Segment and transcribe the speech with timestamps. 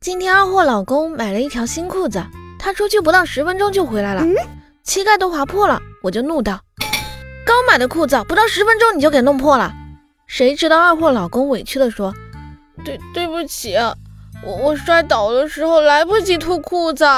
[0.00, 2.24] 今天二货老公买了一条新裤子，
[2.56, 4.22] 他出去不到十分钟就回来了，
[4.84, 6.60] 膝盖都划破了，我就怒道：
[7.44, 9.74] 刚买的裤子不到十分钟你就给弄破了。
[10.28, 12.14] 谁知道二货老公委屈的说：
[12.84, 13.74] 对对不起，
[14.44, 17.04] 我我摔倒的时候来不及脱裤子。